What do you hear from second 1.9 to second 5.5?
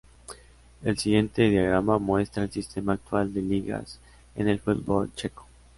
muestra el sistema actual de ligas en el fútbol checo.